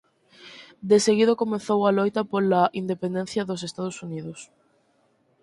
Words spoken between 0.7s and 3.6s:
De seguido comezou a loita pola independencia